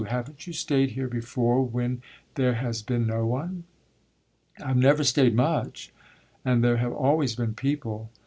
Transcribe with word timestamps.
Haven't 0.09 0.47
you 0.47 0.53
stayed 0.53 0.93
here 0.93 1.07
before 1.07 1.61
when 1.63 2.01
there 2.33 2.55
has 2.55 2.81
been 2.81 3.05
no 3.05 3.23
one?" 3.27 3.65
"I've 4.59 4.75
never 4.77 5.03
stayed 5.03 5.35
much, 5.35 5.93
and 6.43 6.63
there 6.63 6.77
have 6.77 6.91
always 6.93 7.35
been 7.35 7.53
people. 7.53 8.09